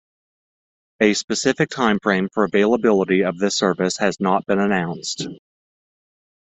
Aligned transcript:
A 0.99 1.13
specific 1.13 1.69
time 1.69 1.99
frame 2.01 2.27
for 2.33 2.43
availability 2.43 3.21
of 3.21 3.37
this 3.37 3.55
service 3.55 3.97
has 3.97 4.19
not 4.19 4.47
been 4.47 4.57
announced. 4.57 5.27